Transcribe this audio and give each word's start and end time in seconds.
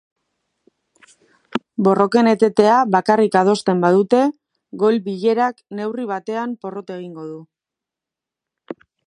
Borroken 1.87 2.29
etetea 2.31 2.77
bakarrik 2.95 3.37
adosten 3.43 3.83
badute, 3.85 4.23
goi-bilerak 4.85 5.63
neurri 5.81 6.07
batean 6.15 6.57
porrot 6.65 6.91
egingo 6.99 7.29
du. 7.31 7.39